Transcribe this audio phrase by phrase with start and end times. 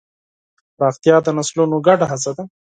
[0.75, 2.43] پراختیا د نسلونو ګډه هڅه ده.